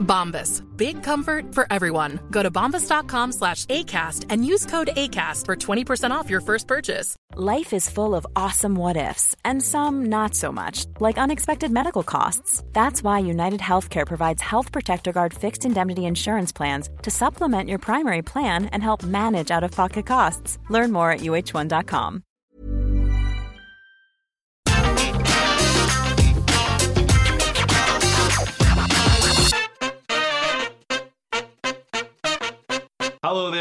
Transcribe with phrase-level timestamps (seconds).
[0.00, 0.62] Bombas.
[0.76, 2.18] Big comfort for everyone.
[2.30, 7.16] Go to bombas.com slash ACAST and use code ACAST for 20% off your first purchase.
[7.36, 12.02] Life is full of awesome what ifs, and some not so much, like unexpected medical
[12.02, 12.64] costs.
[12.72, 17.78] That's why United Healthcare provides Health Protector Guard fixed indemnity insurance plans to supplement your
[17.78, 20.58] primary plan and help manage out of pocket costs.
[20.68, 22.24] Learn more at uh1.com.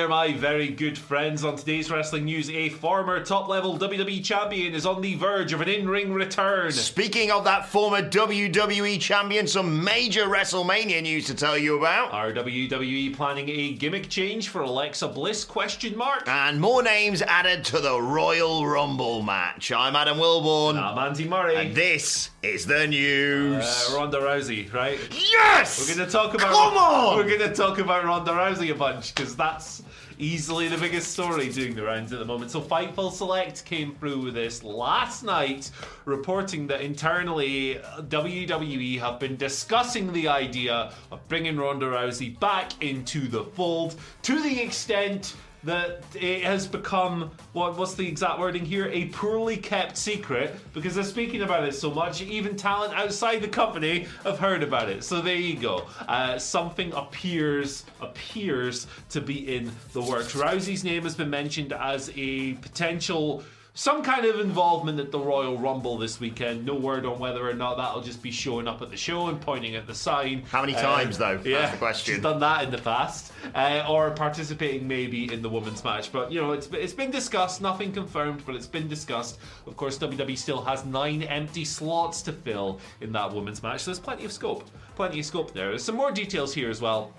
[0.09, 1.45] my very good friends.
[1.45, 5.61] On today's wrestling news, a former top level WWE champion is on the verge of
[5.61, 6.71] an in ring return.
[6.71, 12.11] Speaking of that former WWE champion, some major WrestleMania news to tell you about.
[12.11, 15.45] Are WWE planning a gimmick change for Alexa Bliss?
[15.45, 16.27] Question mark.
[16.27, 19.71] And more names added to the Royal Rumble match.
[19.71, 20.81] I'm Adam Wilborn.
[20.81, 21.55] I'm Andy Murray.
[21.55, 23.63] And this is the news.
[23.63, 24.99] Uh, Ronda Rousey, right?
[25.11, 25.79] yes!
[25.79, 26.51] We're going to talk about.
[26.51, 27.17] Come on!
[27.17, 29.83] We're going to talk about Ronda Rousey a bunch because that's
[30.19, 32.51] easily the biggest story doing the rounds at the moment.
[32.51, 35.71] So Fightful Select came through with this last night,
[36.05, 43.27] reporting that internally WWE have been discussing the idea of bringing Ronda Rousey back into
[43.27, 48.87] the fold to the extent that it has become what what's the exact wording here?
[48.87, 53.47] A poorly kept secret because they're speaking about it so much even talent outside the
[53.47, 55.03] company have heard about it.
[55.03, 55.85] So there you go.
[56.07, 60.33] Uh, something appears appears to be in the works.
[60.33, 63.43] Rousey's name has been mentioned as a potential
[63.79, 66.65] some kind of involvement at the Royal Rumble this weekend.
[66.65, 69.39] No word on whether or not that'll just be showing up at the show and
[69.39, 70.43] pointing at the sign.
[70.51, 71.35] How many Uh, times, though?
[71.37, 72.15] That's Yeah, the question.
[72.15, 76.11] she's done that in the past, uh, or participating maybe in the women's match.
[76.11, 79.39] But you know, it's it's been discussed, nothing confirmed, but it's been discussed.
[79.65, 83.91] Of course, WWE still has nine empty slots to fill in that women's match, so
[83.91, 84.65] there's plenty of scope,
[84.97, 85.69] plenty of scope there.
[85.69, 87.13] There's some more details here as well.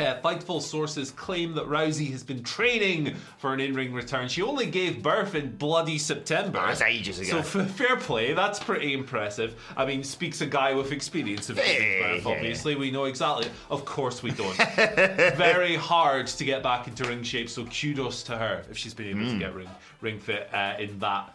[0.00, 4.26] Uh, Fightful sources claim that Rousey has been training for an in-ring return.
[4.26, 6.58] She only gave birth in bloody September.
[6.66, 7.40] That's ages ago.
[7.42, 8.32] So f- fair play.
[8.34, 9.54] That's pretty impressive.
[9.76, 12.24] I mean, speaks a guy with experience of giving Yeah, birth.
[12.26, 12.32] yeah.
[12.32, 13.46] Obviously, we know exactly.
[13.70, 14.56] Of course, we don't.
[15.36, 17.48] Very hard to get back into ring shape.
[17.48, 19.68] So kudos to her if she's been able to get ring
[20.00, 21.34] ring fit uh, in that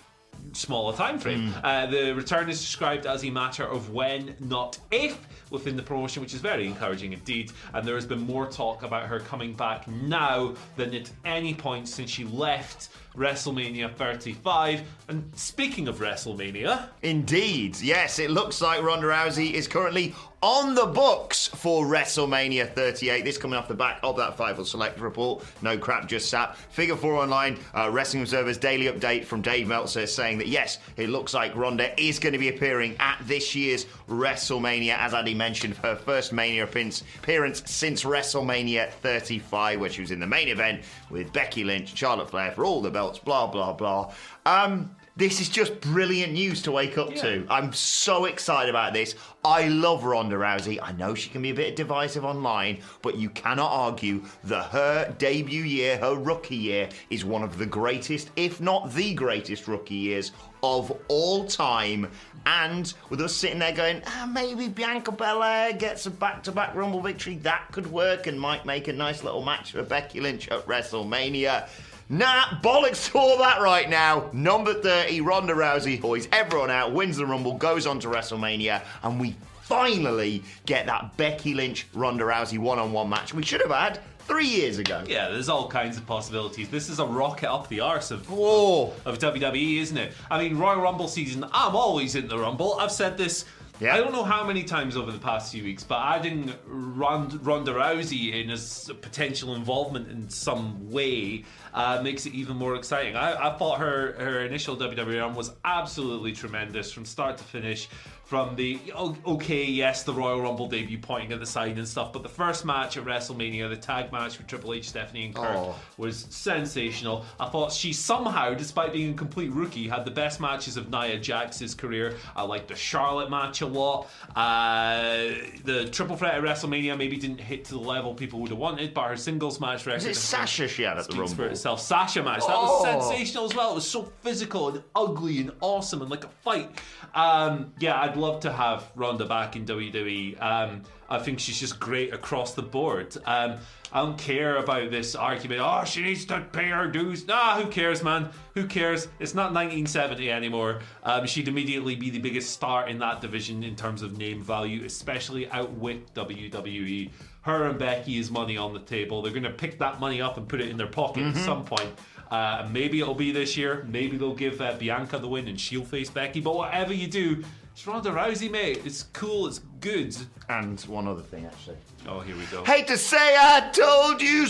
[0.53, 1.53] smaller time frame.
[1.63, 5.19] Uh, the return is described as a matter of when, not if,
[5.50, 7.51] within the promotion, which is very encouraging indeed.
[7.73, 11.88] And there has been more talk about her coming back now than at any point
[11.88, 12.89] since she left
[13.19, 14.81] WrestleMania 35.
[15.09, 20.85] And speaking of WrestleMania, Indeed, yes, it looks like Ronda Rousey is currently on the
[20.85, 23.25] books for WrestleMania 38.
[23.25, 25.44] This coming off the back of that Fightful Select report.
[25.62, 26.56] No crap, just sap.
[26.56, 31.09] Figure 4 Online, uh, Wrestling Observer's daily update from Dave Meltzer saying that yes, it
[31.09, 35.75] looks like Ronda is going to be appearing at this year's WrestleMania, as Andy mentioned,
[35.78, 41.34] her first Mania appearance, since WrestleMania 35, where she was in the main event with
[41.34, 44.13] Becky Lynch, Charlotte Flair for all the belts, blah, blah, blah.
[44.45, 47.45] Um, this is just brilliant news to wake up to.
[47.49, 49.15] I'm so excited about this.
[49.43, 50.79] I love Ronda Rousey.
[50.81, 55.13] I know she can be a bit divisive online, but you cannot argue that her
[55.17, 59.95] debut year, her rookie year, is one of the greatest, if not the greatest rookie
[59.95, 60.31] years
[60.63, 62.09] of all time.
[62.45, 66.75] And with us sitting there going, ah, maybe Bianca Belair gets a back to back
[66.75, 70.47] Rumble victory, that could work and might make a nice little match for Becky Lynch
[70.47, 71.67] at WrestleMania.
[72.11, 74.29] Nah, bollocks to all that right now.
[74.33, 79.19] Number 30, Ronda Rousey boys everyone out, wins the Rumble, goes on to WrestleMania, and
[79.19, 83.69] we finally get that Becky Lynch Ronda Rousey one on one match we should have
[83.69, 85.03] had three years ago.
[85.07, 86.69] yeah, there's all kinds of possibilities.
[86.69, 88.93] This is a rocket up the arse of, Whoa.
[89.05, 90.13] of WWE, isn't it?
[90.31, 92.75] I mean, Royal Rumble season, I'm always in the Rumble.
[92.79, 93.45] I've said this.
[93.79, 93.95] Yeah.
[93.95, 97.73] I don't know how many times over the past few weeks, but adding Rond- Ronda
[97.73, 103.15] Rousey in as potential involvement in some way uh, makes it even more exciting.
[103.15, 107.87] I, I thought her her initial WWE run was absolutely tremendous from start to finish.
[108.29, 108.79] From the
[109.25, 112.63] okay, yes, the Royal Rumble debut pointing at the side and stuff, but the first
[112.63, 115.73] match at WrestleMania, the tag match with Triple H, Stephanie, and Kurt, Oh.
[115.97, 117.25] was sensational.
[117.39, 121.17] I thought she somehow, despite being a complete rookie, had the best matches of Nia
[121.17, 122.17] Jax's career.
[122.35, 124.07] I liked the Charlotte match a lot.
[124.35, 125.29] Uh,
[125.63, 128.93] the Triple Threat at WrestleMania maybe didn't hit to the level people would have wanted,
[128.93, 130.01] but her singles match record.
[130.01, 131.53] Is it Sasha she had at the speaks for Rumble?
[131.53, 131.81] itself.
[131.81, 132.41] Sasha match.
[132.45, 132.83] That Oh.
[132.83, 133.71] was sensational as well.
[133.71, 136.69] It was so physical and ugly and awesome and like a fight.
[137.15, 140.42] Um, yeah, I'd love to have Ronda back in WWE.
[140.42, 143.18] Um, I think she's just great across the board.
[143.25, 143.57] Um,
[143.92, 145.62] I don't care about this argument.
[145.63, 147.25] Oh, she needs to pay her dues.
[147.25, 148.30] Nah, who cares, man?
[148.54, 149.07] Who cares?
[149.19, 150.81] It's not 1970 anymore.
[151.04, 154.86] Um, she'd immediately be the biggest star in that division in terms of name value,
[154.86, 157.10] especially outwit WWE.
[157.42, 159.24] Her and Becky is money on the table.
[159.24, 161.65] They're going to pick that money up and put it in their pocket at some
[161.65, 161.89] point.
[162.30, 163.86] Uh, maybe it'll be this year.
[163.89, 166.42] Maybe they'll give uh, Bianca the win and she'll face Becky.
[166.42, 168.81] But whatever you do, it's Ronda Rousey, mate.
[168.86, 169.48] It's cool.
[169.48, 170.16] It's good.
[170.50, 171.77] And one other thing, actually.
[172.07, 172.63] Oh, here we go.
[172.63, 174.45] Hate to say I told you.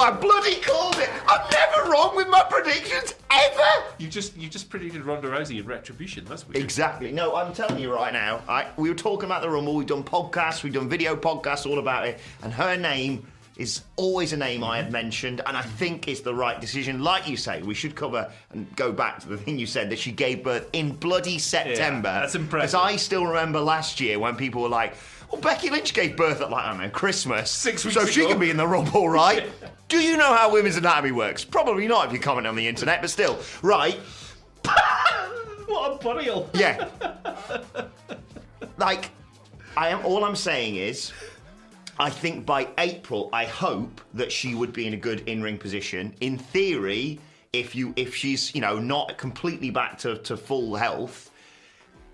[0.00, 1.10] I bloody called it.
[1.28, 3.84] I'm never wrong with my predictions, ever.
[3.98, 6.24] You just you just predicted Ronda Rousey in Retribution.
[6.24, 6.62] That's weird.
[6.62, 7.12] Exactly.
[7.12, 8.42] No, I'm telling you right now.
[8.48, 9.74] I, we were talking about the Rumble.
[9.74, 10.62] We've done podcasts.
[10.62, 12.18] We've done video podcasts all about it.
[12.42, 13.26] And her name
[13.56, 14.92] is always a name I have mm-hmm.
[14.92, 17.02] mentioned, and I think it's the right decision.
[17.02, 19.98] Like you say, we should cover and go back to the thing you said that
[19.98, 22.08] she gave birth in bloody September.
[22.08, 22.70] that's impressive.
[22.70, 24.94] Because I still remember last year when people were like,
[25.30, 28.26] "Well, Becky Lynch gave birth at like I don't know Christmas, Six weeks so she
[28.26, 29.44] can be in the Rumble, right?"
[29.88, 31.44] Do you know how women's anatomy works?
[31.44, 33.98] Probably not if you comment on the internet, but still, right?
[35.72, 36.50] What a burial.
[36.52, 36.86] Yeah.
[38.76, 39.10] like,
[39.74, 40.04] I am.
[40.04, 41.12] All I'm saying is,
[41.98, 46.14] I think by April, I hope that she would be in a good in-ring position.
[46.20, 47.20] In theory,
[47.52, 51.30] if you if she's you know not completely back to, to full health.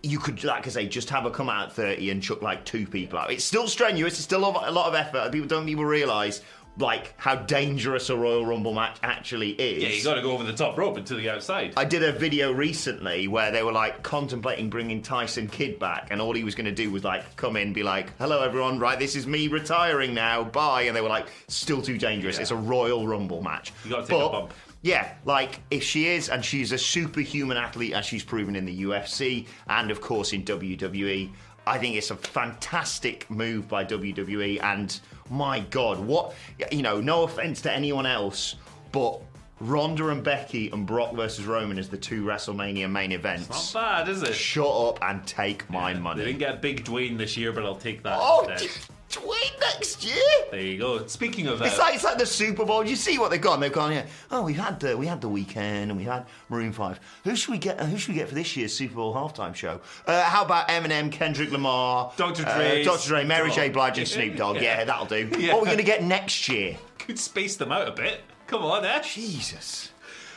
[0.00, 2.64] You could, like I say, just have her come out at 30 and chuck like
[2.64, 3.32] two people out.
[3.32, 5.32] It's still strenuous, it's still a lot of effort.
[5.32, 6.40] People don't even realise
[6.78, 9.82] like how dangerous a Royal Rumble match actually is.
[9.82, 11.75] Yeah, you got to go over the top rope and to the outside.
[11.76, 16.20] I did a video recently where they were like contemplating bringing Tyson Kidd back, and
[16.20, 18.78] all he was going to do was like come in, be like, "Hello, everyone.
[18.78, 20.44] Right, this is me retiring now.
[20.44, 22.38] Bye." And they were like, "Still too dangerous.
[22.38, 24.52] It's a Royal Rumble match." You gotta take a bump.
[24.81, 28.82] Yeah, like if she is, and she's a superhuman athlete, as she's proven in the
[28.82, 31.31] UFC and of course in WWE.
[31.69, 34.99] I think it's a fantastic move by WWE, and
[35.31, 36.35] my God, what
[36.73, 37.00] you know?
[37.00, 38.55] No offense to anyone else,
[38.93, 39.20] but
[39.61, 43.75] Ronda and Becky and Brock versus Roman as the two WrestleMania main events.
[43.75, 44.32] Not bad, is it?
[44.35, 46.25] Shut up and take my They money.
[46.25, 48.47] didn't get Big Dwayne this year, but I'll take that Oh,
[49.10, 50.14] Dwayne next year.
[50.50, 51.06] There you go.
[51.06, 52.84] Speaking of uh, It's like it's like the Super Bowl.
[52.87, 53.58] You see what they've got?
[53.58, 54.06] They've gone, yeah.
[54.31, 57.00] Oh, we had the we had the Weeknd and we had Maroon Five.
[57.25, 57.81] Who should we get?
[57.81, 59.81] Uh, who should we get for this year's Super Bowl halftime show?
[60.06, 62.46] Uh, how about Eminem, Kendrick Lamar, Dr.
[62.46, 63.08] uh, Dre, Dr.
[63.08, 63.70] Dre, Mary J.
[63.70, 64.56] Blige, and Snoop Dogg?
[64.58, 64.78] Yeah.
[64.78, 65.31] Yeah, that'll do.
[65.38, 65.55] Yeah.
[65.55, 66.76] What are we going to get next year?
[66.99, 68.20] could space them out a bit.
[68.46, 69.00] Come on, eh?
[69.00, 69.93] Jesus.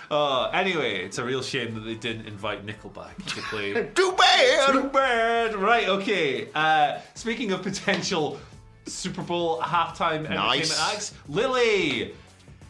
[0.10, 3.74] Uh, anyway, it's a real shame that they didn't invite Nickelback to play.
[3.96, 4.72] Too bad.
[4.72, 5.56] Too bad.
[5.56, 6.50] Right, okay.
[6.54, 8.40] Uh, speaking of potential
[8.86, 10.72] Super Bowl halftime Nice.
[10.72, 12.14] entertainment acts, Lily,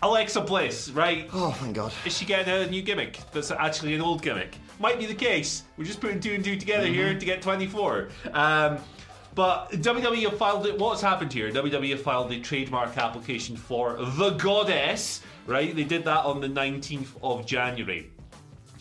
[0.03, 1.29] Alexa Bliss, right?
[1.33, 1.93] Oh, thank God.
[2.05, 4.55] Is she getting a new gimmick that's actually an old gimmick?
[4.79, 5.63] Might be the case.
[5.77, 6.93] We're just putting two and two together Mm-hmm.
[6.95, 8.09] here to get 24.
[8.33, 8.77] Um,
[9.35, 10.77] but WWE have filed it.
[10.77, 11.51] What's happened here?
[11.51, 15.73] WWE have filed a trademark application for the Goddess, right?
[15.75, 18.09] They did that on the 19th of January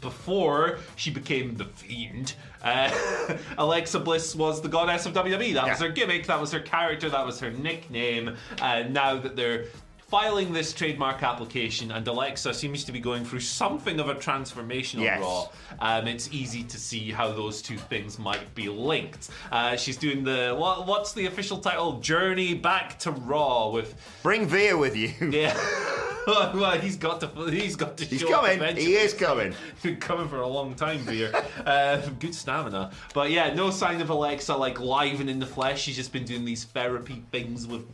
[0.00, 2.90] before she became the Fiend, uh,
[3.58, 5.54] Alexa Bliss was the goddess of WWE.
[5.54, 8.36] That was her gimmick, that was her character, that was her nickname.
[8.60, 9.66] And now that they're
[10.08, 15.02] filing this trademark application, and Alexa seems to be going through something of a transformational
[15.02, 15.20] Yes.
[15.20, 15.48] Raw,
[15.78, 19.30] um, it's easy to see how those two things might be linked.
[19.52, 22.00] Uh, she's doing the what, what's the official title?
[22.00, 25.12] Journey Back to Raw with Bring Veer with you.
[25.30, 25.56] yeah.
[26.54, 28.76] well, he's got to he's got to He's coming.
[28.76, 29.54] He is coming.
[29.82, 31.32] been coming for a long time, Beer.
[31.64, 32.90] uh, good stamina.
[33.14, 35.82] But yeah, no sign of Alexa like live and in the flesh.
[35.82, 37.86] She's just been doing these therapy things with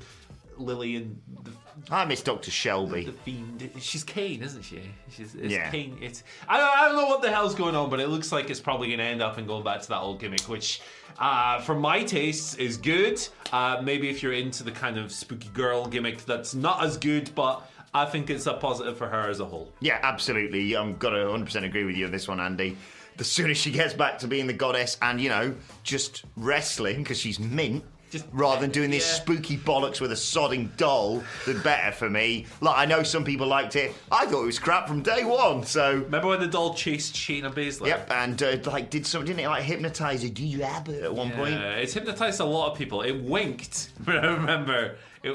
[0.59, 1.50] Lily and the,
[1.90, 2.50] I miss Dr.
[2.50, 3.04] Shelby.
[3.04, 3.71] the fiend.
[3.78, 4.80] She's Kane, isn't she?
[5.11, 5.71] She's it's Yeah.
[5.71, 5.99] Kane.
[6.00, 8.49] It's I don't, I don't know what the hell's going on, but it looks like
[8.49, 10.80] it's probably going to end up and going back to that old gimmick, which.
[11.18, 13.18] Uh, for my tastes, is good.
[13.50, 17.35] Uh, maybe if you're into the kind of spooky girl gimmick, that's not as good.
[17.35, 17.62] But
[17.95, 19.73] I think it's a positive for her as a whole.
[19.81, 20.76] Yeah, absolutely.
[20.76, 22.76] I'm got to 100% agree with you on this one, Andy.
[23.16, 27.19] The sooner she gets back to being the goddess and, you know, just wrestling because
[27.19, 29.23] she's mint, Just rather than doing this yeah.
[29.23, 32.45] spooky bollocks with a sodding doll, the better for me.
[32.61, 33.95] Like I know some people liked it.
[34.12, 35.64] I thought it was crap from day one.
[35.64, 37.87] So Remember when the doll chased Shayna Baszler?
[37.87, 40.28] yep, and uh, like did some didn't it like hypnotize her?
[40.28, 41.55] Do you have it at one point?
[41.55, 43.00] Yeah, it's hypnotized a lot of people.
[43.00, 43.93] It winked.
[44.05, 44.97] But I remember.
[45.23, 45.35] It,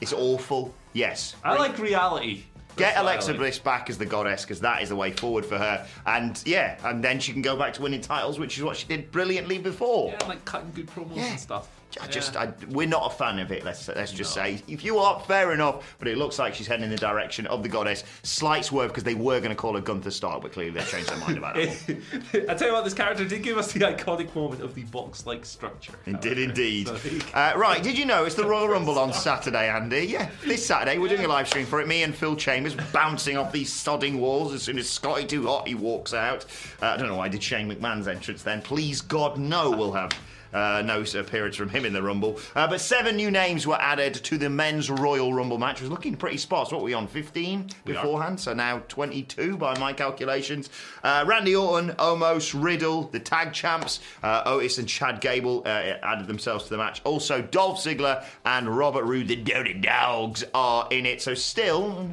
[0.00, 0.74] It's awful.
[0.92, 1.34] Yes.
[1.44, 2.44] I like reality.
[2.76, 3.38] Get That's Alexa like.
[3.38, 5.84] Bliss back as the goddess because that is the way forward for her.
[6.06, 8.86] And yeah, and then she can go back to winning titles, which is what she
[8.86, 10.10] did brilliantly before.
[10.12, 11.24] Yeah, like cutting good promos Yeah.
[11.30, 11.68] and stuff.
[12.00, 12.42] I just, Yeah.
[12.42, 13.64] I, we're not a fan of it.
[13.64, 15.96] Let's let's just say, if you are, fair enough.
[15.98, 18.04] But it looks like she's heading in the direction of the goddess.
[18.22, 21.08] Slight swerve because they were going to call her Gunther Stark, but clearly they've changed
[21.08, 21.76] their mind about it.
[22.48, 25.44] I tell you what, this character did give us the iconic moment of the box-like
[25.46, 25.94] structure.
[26.06, 26.88] It did indeed.
[26.88, 27.26] So there you go.
[27.32, 30.00] Uh, right, did you know it's the Royal Rumble on Saturday, Andy?
[30.06, 31.88] Yeah, this Saturday we're doing a live stream for it.
[31.88, 35.66] Me and Phil Chambers bouncing off these sodding walls as soon as Scotty Too Hot
[35.66, 36.44] he walks out.
[36.82, 38.60] Uh, I don't know why I did Shane McMahon's entrance then.
[38.60, 40.12] Please God, no, we'll have.
[40.52, 42.38] Uh, no appearance from him in the Rumble.
[42.56, 45.76] Uh, but seven new names were added to the men's Royal Rumble match.
[45.76, 46.70] It was looking pretty sparse.
[46.72, 47.06] What were we on?
[47.06, 48.02] 15 We are.
[48.02, 48.40] beforehand?
[48.40, 50.70] So now 22 by my calculations.
[51.04, 56.26] Uh, Randy Orton, Omos, Riddle, the tag champs, uh, Otis and Chad Gable uh, added
[56.26, 57.00] themselves to the match.
[57.04, 61.20] Also, Dolph Ziggler and Robert Roode, the Dirty Dogs, are in it.
[61.22, 62.08] So still,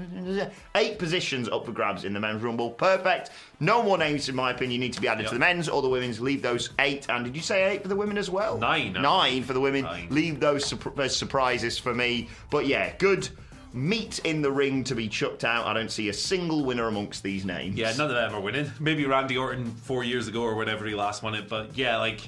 [0.75, 2.69] eight positions up for grabs in the men's rumble.
[2.71, 3.29] Perfect.
[3.59, 5.29] No more names, in my opinion, need to be added Yep.
[5.29, 6.19] to the men's or the women's.
[6.19, 7.05] Leave those eight.
[7.09, 8.57] And did you say eight for the women as well?
[8.57, 9.83] Nine, Nine for the women.
[9.83, 10.07] Nine.
[10.09, 12.29] Leave those as surprises for me.
[12.49, 13.29] But yeah, good
[13.73, 15.65] meat in the ring to be chucked out.
[15.65, 17.75] I don't see a single winner amongst these names.
[17.75, 18.71] Yeah, none of them are winning.
[18.79, 22.21] Maybe Randy Orton four years ago or whenever he last won it, but yeah, like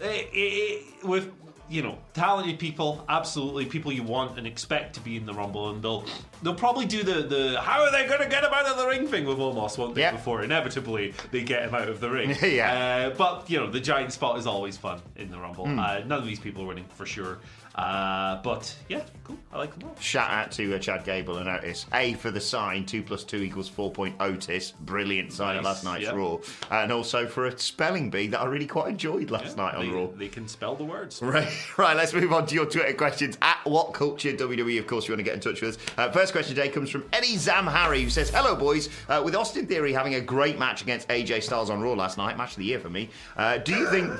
[0.00, 1.30] it, it, with
[1.68, 5.70] you know talented people, absolutely people you want and expect to be in the Rumble,
[5.70, 6.04] and they'll
[6.42, 8.86] they'll probably do the the how are they going to get him out of the
[8.86, 10.02] ring thing with Omos, won't they?
[10.02, 10.12] Yeah.
[10.12, 12.36] Before inevitably they get him out of the ring.
[12.48, 13.10] Yeah.
[13.10, 15.66] Uh, but you know the giant spot is always fun in the Rumble.
[15.66, 15.78] Hmm.
[15.78, 17.38] Uh, none of these people are winning for sure.
[17.78, 19.38] Uh, but yeah, cool.
[19.52, 19.96] I like them all.
[20.00, 21.86] Shout out to uh, Chad Gable and Otis.
[21.94, 24.72] A for the sign, 2 plus 2 equals 4 point Otis.
[24.72, 26.10] Brilliant sign at last night's yeah.
[26.10, 26.38] Raw.
[26.72, 29.92] And also for a spelling bee that I really quite enjoyed last night on they,
[29.92, 30.08] Raw.
[30.08, 31.22] they can spell the words.
[31.28, 33.38] Right, right, let's move on to your Twitter questions.
[33.42, 35.94] At What Culture WWE, of course, you want to get in touch with us.
[35.96, 38.88] Uh, first question today comes from Eddie Zamhari, who says, Hello, boys.
[39.08, 42.36] Uh, with Austin Theory having a great match against AJ Styles on Raw last night,
[42.36, 44.12] match of the year for me, uh, do you think.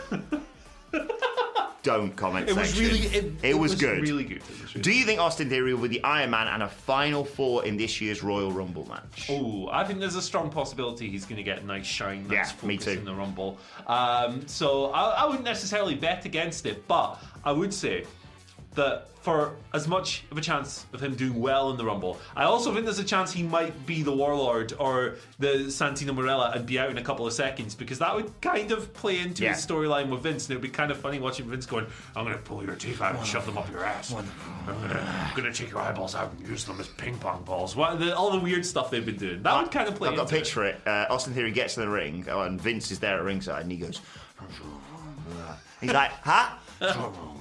[1.84, 4.02] Don't comment It was really it, It was good.
[4.02, 4.42] Really good.
[4.48, 7.24] Was really Do you think Austin Theory will be the Iron Man and a final
[7.24, 9.28] four in this year's Royal Rumble match?
[9.30, 12.52] Oh, I think there's a strong possibility he's going to get a nice shine, nice
[12.60, 12.90] Yeah, me too.
[12.90, 13.58] in the Rumble.
[13.86, 18.04] Um, so I, I wouldn't necessarily bet against it, but I would say
[18.74, 22.44] that for as much of a chance of him doing well in the Rumble, I
[22.44, 26.64] also think there's a chance he might be the Warlord or the Santino Marella and
[26.64, 29.54] be out in a couple of seconds because that would kind of play into Yeah.
[29.54, 32.24] his storyline with Vince, and it would be kind of funny watching Vince going, "I'm
[32.24, 34.14] going to pull your teeth out and shove them up your ass.
[34.14, 37.98] I'm going to take your eyeballs out and use them as ping pong balls." What,
[37.98, 39.42] the, all the weird stuff they've been doing.
[39.42, 40.10] That would kind of play.
[40.10, 40.52] I've got a into it.
[40.52, 40.80] for it.
[40.86, 43.72] Uh, Austin Theory gets in the ring, oh, and Vince is there at ringside, and
[43.72, 44.00] he goes,
[45.80, 46.50] He's like, huh?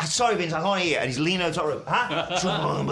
[0.00, 0.98] I'm sorry, Vince, I can't hear.
[1.00, 2.26] And he's leaning over the top rope, huh?
[2.80, 2.88] and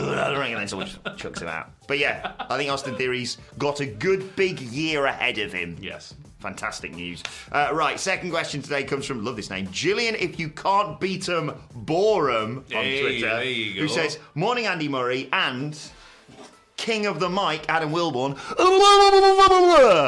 [0.57, 1.71] then someone just chucks him out.
[1.87, 5.77] But yeah, I think Austin Theory's got a good big year ahead of him.
[5.81, 6.15] Yes.
[6.41, 7.23] Fantastic news.
[7.53, 11.29] Uh, right, second question today comes from, love this name, Gillian, if you can't beat
[11.29, 13.27] 'em, bore 'em on Hey, Twitter.
[13.37, 15.77] there you Who says, Morning, Andy Murray, and
[16.77, 18.37] King of the Mic, Adam Wilborn.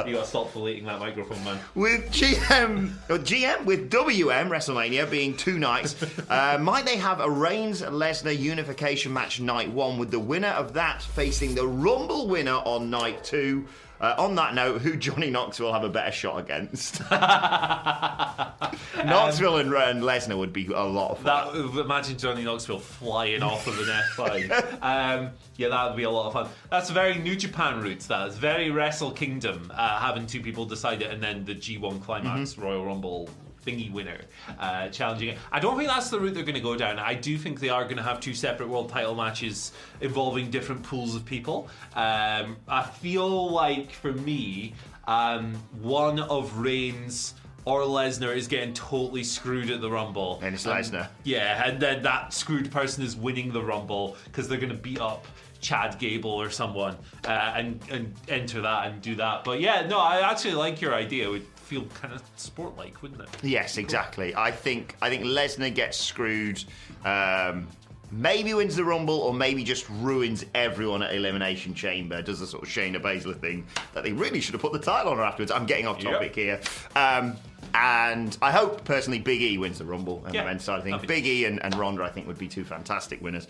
[0.07, 1.59] You got to stop deleting that microphone, man.
[1.75, 5.97] With GM, or GM with WM WrestleMania being two nights,
[6.31, 10.75] uh, might they have a Reigns Lesnar unification match night one with the winner of
[10.75, 13.67] that facing the Rumble winner on night two?
[14.01, 17.01] Uh, on that note, who Johnny Knoxville have a better shot against?
[19.05, 21.25] Knoxville and, and Lesnar would be a lot of fun.
[21.75, 24.83] That imagine Johnny Knoxville flying off of an F5.
[24.83, 26.49] um, yeah, that would be a lot of fun.
[26.71, 28.07] That's very New Japan roots.
[28.07, 32.03] That is very Wrestle Kingdom, uh, having two people decide it, and then the G1
[32.03, 32.63] climax Mm-hmm.
[32.63, 33.29] Royal Rumble
[33.69, 34.19] thingy winner
[34.59, 35.39] uh, challenging it.
[35.53, 36.99] I don't think that's the route they're going to go down.
[36.99, 40.83] I do think they are going to have two separate world title matches involving different
[40.83, 41.69] pools of people.
[41.95, 44.75] Um, I feel like for me,
[45.07, 47.35] um, one of Reigns.
[47.65, 50.41] Or Lesnar is getting totally screwed at the Rumble.
[50.43, 51.09] And it's Um, Lesnar.
[51.25, 55.01] yeah, and then that screwed person is winning the Rumble because they're going to beat
[55.03, 55.27] up
[55.61, 56.97] Chad Gable or someone
[57.27, 59.45] uh, and and enter that and do that.
[59.45, 61.27] But yeah, no, I actually like your idea.
[61.29, 63.29] It would feel kind of sport-like, wouldn't it?
[63.43, 64.35] Yes, exactly.
[64.35, 66.63] I think I think Lesnar gets screwed.
[67.05, 67.67] Um,
[68.11, 72.23] maybe wins the Rumble, or maybe just ruins everyone at Elimination Chamber.
[72.23, 75.13] Does the sort of Shayna Baszler thing that they really should have put the title
[75.13, 75.51] on her afterwards.
[75.53, 76.61] I'm getting off topic here.
[76.97, 77.37] Um,
[77.75, 80.85] and I hope personally Big E wins the Rumble and Yeah, the men's side of
[80.85, 80.95] things.
[80.95, 83.47] that'd Big E and, and Ronda, I think, would be two fantastic winners.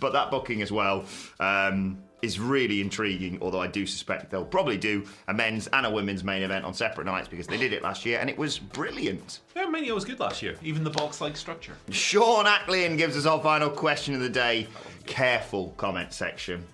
[0.00, 1.04] But that booking as well
[1.38, 3.38] um, is really intriguing.
[3.40, 6.74] Although I do suspect they'll probably do a men's and a women's main event on
[6.74, 9.40] separate nights because they did it last year and it was brilliant.
[9.54, 10.56] Yeah, Mania was good last year.
[10.62, 11.74] Even the box-like structure.
[11.90, 14.66] Sean Ackleyan gives us our final question of the day.
[15.06, 16.64] Careful comment section.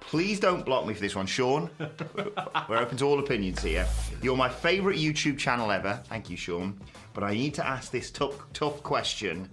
[0.00, 1.68] Please don't block me for this one, Sean.
[2.68, 3.84] We're open to all opinions here.
[4.22, 6.00] You're my favourite YouTube channel ever.
[6.06, 6.78] Thank you, Sean.
[7.12, 9.48] But I need to ask this tough, tough question: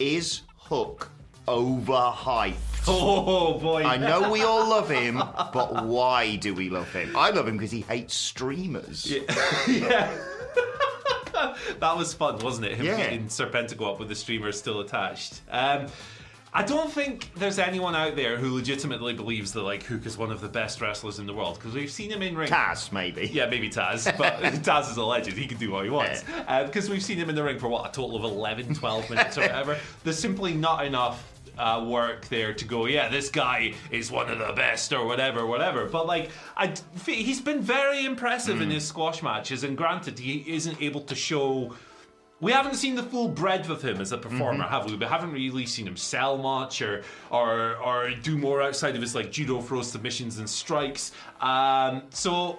[0.00, 1.08] Is Hook
[1.46, 2.54] overhyped?
[2.84, 3.84] Oh boy!
[3.84, 5.14] I know we all love him,
[5.52, 7.16] but why do we love him?
[7.16, 9.08] I love him because he hates streamers.
[9.68, 10.10] yeah.
[11.78, 12.74] that was fun, wasn't it?
[12.76, 12.96] Him Yeah.
[12.96, 15.42] getting Serpentico up with the streamer still attached.
[15.50, 15.86] Um,
[16.54, 20.30] I don't think there's anyone out there who legitimately believes that like Hook is one
[20.30, 22.48] of the best wrestlers in the world because we've seen him in ring.
[22.50, 23.30] Taz, maybe.
[23.32, 25.38] Yeah, maybe Taz, but Taz is a legend.
[25.38, 26.24] He can do what he wants.
[26.66, 29.38] Because we've seen him in the ring for what, a total of 11, 12 minutes
[29.38, 29.78] or whatever.
[30.04, 34.38] There's simply not enough uh, work there to go, yeah, this guy is one of
[34.38, 35.86] the best or whatever, whatever.
[35.86, 36.74] But like, I,
[37.06, 41.74] he's been very impressive in his squash matches, and granted, he isn't able to show.
[42.40, 44.96] We haven't seen the full breadth of him as a performer, have we?
[44.96, 49.14] We haven't really seen him sell much or or or do more outside of his
[49.14, 51.12] like judo throw submissions and strikes.
[51.40, 52.58] Um, so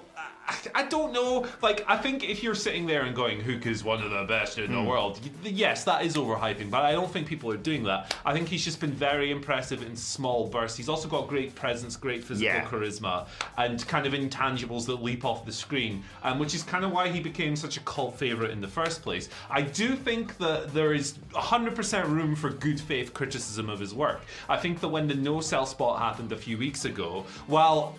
[0.75, 1.45] I, don't know.
[1.61, 4.57] Like I think if you're sitting there and going, Hook is one of the best
[4.57, 6.69] in the world, yes, that is overhyping.
[6.69, 8.13] But I don't think people are doing that.
[8.25, 10.77] I think he's just been very impressive in small bursts.
[10.77, 12.65] He's also got great presence, great physical Yeah.
[12.65, 16.91] charisma, and kind of intangibles that leap off the screen, um, which is kind of
[16.91, 19.29] why he became such a cult favorite in the first place.
[19.49, 24.21] I do think that there is 100% room for good faith criticism of his work.
[24.49, 27.95] I think that when the no sell spot happened a few weeks ago, while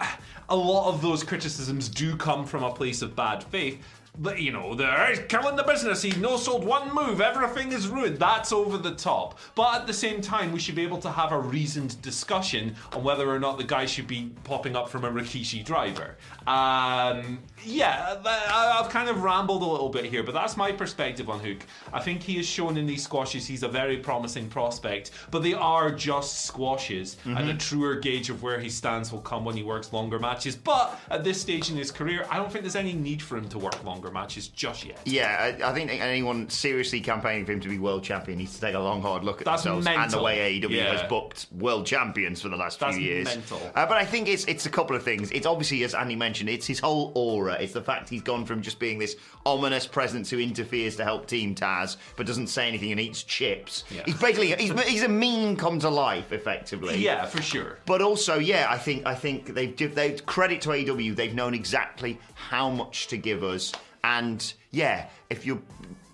[0.48, 3.78] a lot of those criticisms do come from a place of bad faith.
[4.16, 6.02] But you know, they're he's killing the business.
[6.02, 7.20] He's no sold one move.
[7.20, 8.18] Everything is ruined.
[8.18, 9.38] That's over the top.
[9.54, 13.02] But at the same time, we should be able to have a reasoned discussion on
[13.02, 16.16] whether or not the guy should be popping up from a Rikishi driver.
[16.46, 20.70] Um, yeah, uh, I- I've kind of rambled a little bit here, but that's my
[20.70, 21.64] perspective on Hook.
[21.92, 25.54] I think he has shown in these squashes he's a very promising prospect, but they
[25.54, 27.48] are just squashes, and mm-hmm.
[27.50, 30.54] a truer gauge of where he stands will come when he works longer matches.
[30.54, 33.48] But at this stage in his career, I don't think there's any need for him
[33.48, 34.98] to work longer matches just yet.
[35.04, 38.60] Yeah, I, I think anyone seriously campaigning for him to be world champion needs to
[38.60, 40.96] take a long, hard look at That's themselves and the way AEW Yeah.
[40.96, 43.24] has booked world champions for the last That's few years.
[43.26, 43.60] mental.
[43.74, 45.30] Uh, but I think it's it's a couple of things.
[45.30, 47.54] It's obviously, as Andy mentioned, it's his whole aura.
[47.54, 51.26] It's the fact he's gone from just being this ominous presence who interferes to help
[51.26, 53.84] Team Taz, but doesn't say anything and eats chips.
[53.90, 54.02] Yeah.
[54.06, 56.96] He's basically he's, he's a meme come to life, effectively.
[56.98, 57.78] Yeah, for sure.
[57.86, 61.14] But also, yeah, I think I think they've they credit to AEW.
[61.16, 63.72] They've known exactly how much to give us,
[64.04, 65.62] and yeah, if you're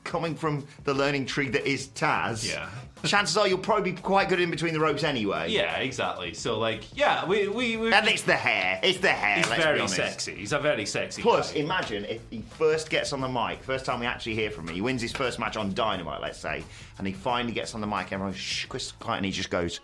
[0.05, 2.69] coming from the learning tree that is Taz, Yeah.
[3.05, 5.51] chances are you'll probably be quite good in between the ropes anyway.
[5.51, 6.33] Yeah, exactly.
[6.35, 7.93] So like, yeah, we we we.
[7.93, 8.79] and it's the hair.
[8.83, 9.39] It's the hair.
[9.39, 10.35] He's very sexy.
[10.37, 11.21] He's a very sexy.
[11.21, 11.61] Plus, guy.
[11.61, 14.75] imagine if he first gets on the mic, first time we actually hear from him,
[14.77, 16.63] he wins his first match on Dynamite, let's say,
[16.99, 19.81] and he finally gets on the mic, everyone's shh, Chris, quiet, and he just goes.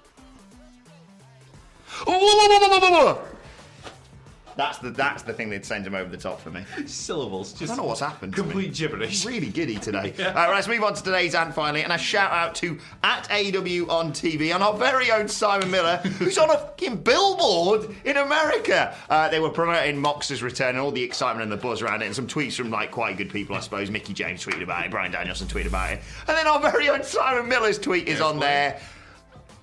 [4.57, 6.65] That's the that's the thing that sends him over the top for me.
[6.87, 7.53] syllables.
[7.53, 8.35] Just I don't know what's happened.
[8.35, 8.49] to me.
[8.51, 9.25] Complete gibberish.
[9.27, 10.15] Really giddy today.
[10.19, 13.29] All right, let's move on to today's ant finally, and a shout out to at
[13.29, 18.17] AEW on TV and our very own Simon Miller, who's on a fucking billboard in
[18.17, 18.95] America.
[19.11, 22.07] Uh, they were promoting Mox's return and all the excitement and the buzz around it,
[22.07, 23.91] and some tweets from like quite good people, I suppose.
[23.91, 27.03] Mickie James tweeted about it, Bryan Danielson tweeted about it, and then our very own
[27.03, 28.81] Simon Miller's tweet is on there.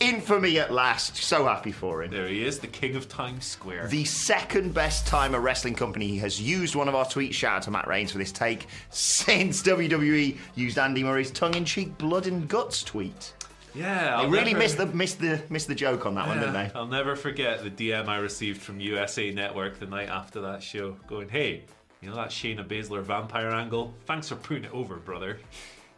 [0.04, 1.16] Infamy at last.
[1.18, 2.12] So happy for him.
[2.12, 3.88] There he is, the king of Times Square.
[3.88, 7.62] The second best time a wrestling company has used one of our tweets, shout out
[7.64, 12.84] to Matt Rains for this take, since WWE used Andy Murray's tongue-in-cheek blood and guts
[12.84, 13.34] tweet.
[13.74, 16.54] yeah, I'll really never- missed the missed the missed the joke on that one, didn't
[16.54, 16.74] Yeah, they?
[16.76, 20.92] I'll never forget the DM I received from USA Network the night after that show,
[21.08, 21.64] going, "Hey,
[22.02, 23.94] you know that Shayna Baszler vampire angle?
[24.06, 25.40] Thanks for putting it over, brother."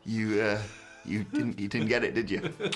[0.05, 0.61] You uh,
[1.03, 2.41] you didn't you didn't get it, did you?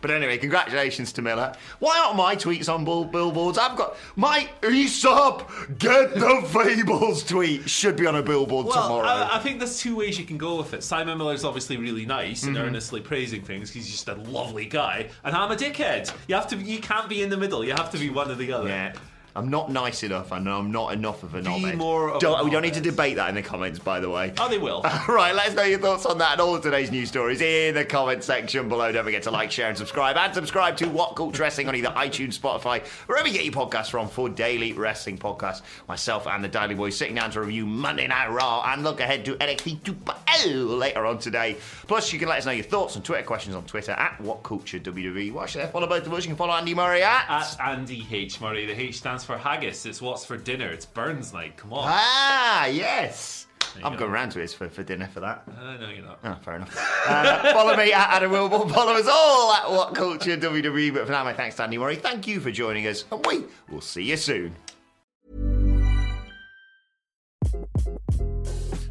[0.00, 1.54] But anyway, congratulations to Miller.
[1.78, 3.58] Why aren't my tweets on bull- billboards?
[3.58, 9.06] I've got my Aesop get the Fables tweet should be on a billboard Well, tomorrow.
[9.06, 10.82] I, I think there's two ways you can go with it.
[10.84, 12.48] Simon Miller's obviously really nice Mm-hmm.
[12.56, 13.70] and earnestly praising things.
[13.70, 16.12] He's just a lovely guy, and I'm a dickhead.
[16.28, 17.64] You have to, you can't be in the middle.
[17.64, 18.68] You have to be one or the other.
[18.68, 18.92] Yeah.
[19.36, 21.76] I'm not nice enough, and I'm not enough of a knobhead.
[21.76, 22.84] more of don't, a we don't need to knobhead.
[22.84, 24.32] debate that in the comments, by the way.
[24.38, 24.82] Oh, they will.
[25.08, 27.74] right, let us know your thoughts on that and all of today's news stories in
[27.74, 28.90] the comment section below.
[28.90, 30.16] Don't forget to like, share, and subscribe.
[30.16, 33.90] And subscribe to What Culture Wrestling on either iTunes, Spotify, wherever you get your podcasts
[33.90, 35.62] from for daily wrestling podcasts.
[35.88, 39.24] Myself and the Daily Boys sitting down to review Monday Night Raw and look ahead
[39.26, 41.56] to NXT 2.0 later on today.
[41.86, 44.42] Plus, you can let us know your thoughts and Twitter questions on Twitter at What
[44.42, 45.32] Culture WWE.
[45.32, 46.24] Watch there, follow both of us.
[46.24, 47.26] You can follow Andy Murray at.
[47.28, 48.40] At Andy H.
[48.40, 48.66] Murray.
[48.66, 49.86] The H stands for haggis.
[49.86, 50.68] It's what's for dinner.
[50.68, 51.56] It's Burns night.
[51.56, 51.84] Come on.
[51.86, 53.46] Ah, yes.
[53.84, 54.00] I'm go.
[54.00, 55.44] going round to his for, for dinner for that.
[55.46, 56.18] Uh, no, you're not.
[56.24, 57.04] Oh, fair enough.
[57.06, 58.72] Uh, follow me at Adam Wilborn.
[58.72, 60.94] Follow us all at What Culture WWE.
[60.94, 61.96] But for now, my thanks to Andy Murray.
[61.96, 64.56] Thank you for joining us, and we will see you soon.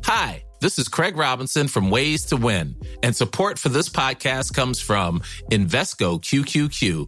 [0.03, 4.79] Hi, this is Craig Robinson from Ways to Win, and support for this podcast comes
[4.79, 5.19] from
[5.51, 7.07] Invesco QQQ,